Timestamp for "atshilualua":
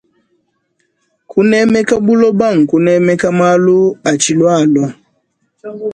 4.09-4.89